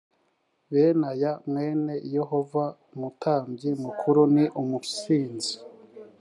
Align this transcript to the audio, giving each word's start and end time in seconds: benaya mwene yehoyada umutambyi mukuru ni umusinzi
benaya 0.71 1.31
mwene 1.49 1.93
yehoyada 2.13 2.63
umutambyi 2.93 3.69
mukuru 3.83 4.21
ni 4.35 4.45
umusinzi 4.61 5.53